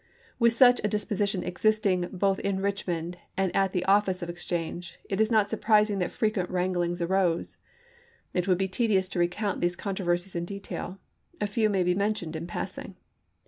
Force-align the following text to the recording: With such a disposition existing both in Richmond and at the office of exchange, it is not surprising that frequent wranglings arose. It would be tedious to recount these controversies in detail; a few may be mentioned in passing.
With 0.39 0.53
such 0.53 0.81
a 0.83 0.87
disposition 0.87 1.43
existing 1.43 2.09
both 2.11 2.39
in 2.39 2.59
Richmond 2.59 3.19
and 3.37 3.55
at 3.55 3.71
the 3.71 3.85
office 3.85 4.23
of 4.23 4.31
exchange, 4.31 4.97
it 5.07 5.21
is 5.21 5.29
not 5.29 5.47
surprising 5.47 5.99
that 5.99 6.09
frequent 6.11 6.49
wranglings 6.49 7.03
arose. 7.03 7.57
It 8.33 8.47
would 8.47 8.57
be 8.57 8.67
tedious 8.67 9.07
to 9.09 9.19
recount 9.19 9.61
these 9.61 9.75
controversies 9.75 10.35
in 10.35 10.43
detail; 10.45 10.97
a 11.39 11.45
few 11.45 11.69
may 11.69 11.83
be 11.83 11.93
mentioned 11.93 12.35
in 12.35 12.47
passing. 12.47 12.95